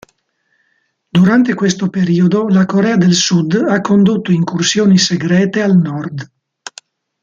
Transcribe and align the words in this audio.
Durante 1.13 1.53
questo 1.53 1.89
periodo 1.91 2.47
la 2.47 2.65
Corea 2.65 2.97
del 2.97 3.13
Sud 3.13 3.53
ha 3.53 3.81
condotto 3.81 4.31
incursioni 4.31 4.97
segrete 4.97 5.61
al 5.61 5.77
nord. 5.77 6.31